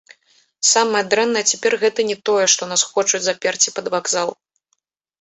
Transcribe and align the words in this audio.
Самае 0.73 1.01
дрэннае 1.11 1.43
цяпер 1.53 1.77
гэта 1.85 2.07
не 2.09 2.17
тое, 2.31 2.45
што 2.57 2.73
нас 2.75 2.89
хочуць 2.91 3.23
заперці 3.31 3.69
пад 3.81 3.85
вакзал. 3.99 4.29